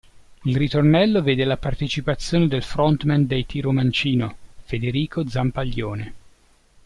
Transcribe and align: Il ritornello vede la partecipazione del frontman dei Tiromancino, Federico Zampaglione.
Il 0.45 0.57
ritornello 0.57 1.21
vede 1.21 1.45
la 1.45 1.57
partecipazione 1.57 2.47
del 2.47 2.63
frontman 2.63 3.27
dei 3.27 3.45
Tiromancino, 3.45 4.35
Federico 4.65 5.29
Zampaglione. 5.29 6.13